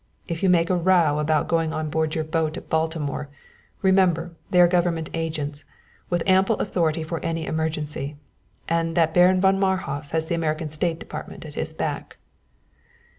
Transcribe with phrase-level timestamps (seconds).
[0.27, 3.29] If you make a row about going on board your boat at Baltimore,
[3.83, 5.63] remember they are government agents,
[6.09, 8.17] with ample authority for any emergency,
[8.67, 12.17] and that Baron von Marhof has the American State Department at his back."